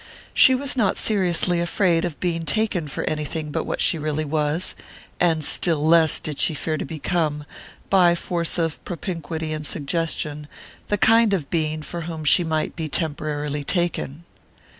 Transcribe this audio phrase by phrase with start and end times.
[0.33, 4.73] She was not seriously afraid of being taken for anything but what she really was,
[5.19, 7.45] and still less did she fear to become,
[7.91, 10.47] by force of propinquity and suggestion,
[10.87, 14.23] the kind of being for whom she might be temporarily taken.